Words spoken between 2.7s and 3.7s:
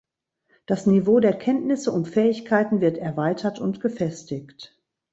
wird erweitert